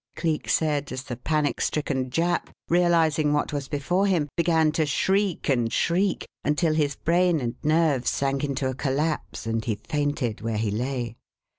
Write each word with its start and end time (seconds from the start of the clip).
Cleek 0.15 0.49
said 0.49 0.91
as 0.91 1.03
the 1.03 1.15
panic 1.15 1.61
stricken 1.61 2.09
Jap, 2.09 2.47
realizing 2.67 3.33
what 3.33 3.53
was 3.53 3.67
before 3.67 4.07
him, 4.07 4.29
began 4.35 4.71
to 4.71 4.83
shriek 4.87 5.47
and 5.47 5.71
shriek 5.71 6.27
until 6.43 6.73
his 6.73 6.95
brain 6.95 7.39
and 7.39 7.53
nerves 7.61 8.09
sank 8.09 8.43
into 8.43 8.67
a 8.67 8.73
collapse 8.73 9.45
and 9.45 9.63
he 9.63 9.75
fainted 9.75 10.41
where 10.41 10.57
he 10.57 10.71
lay. 10.71 11.17